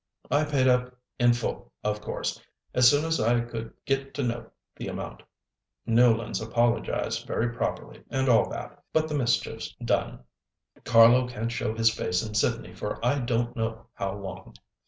[0.31, 2.41] I paid up in full, of course,
[2.73, 5.21] as soon as I could get to know the amount.
[5.85, 8.83] Newlands apologised very properly and all that.
[8.93, 10.21] But the mischief's done!
[10.85, 14.55] Carlo can't show his face in Sydney for I don't know how long.